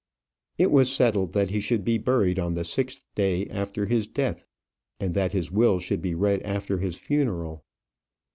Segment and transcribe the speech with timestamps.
[0.57, 4.47] It was settled that he should be buried on the sixth day after his death,
[4.99, 7.63] and that his will should be read after his funeral.